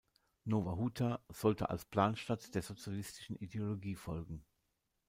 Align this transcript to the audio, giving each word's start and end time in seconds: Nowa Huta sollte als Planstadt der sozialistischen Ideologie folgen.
Nowa 0.45 0.71
Huta 0.77 1.23
sollte 1.29 1.69
als 1.69 1.85
Planstadt 1.85 2.55
der 2.55 2.63
sozialistischen 2.63 3.35
Ideologie 3.35 3.93
folgen. 3.95 4.43